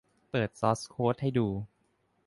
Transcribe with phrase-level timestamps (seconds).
[0.29, 1.47] เปิดซอร์สโค้ดให้ดู